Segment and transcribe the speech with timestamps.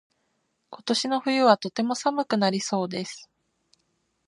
[0.71, 3.29] 今年の冬はとても寒くなりそうです。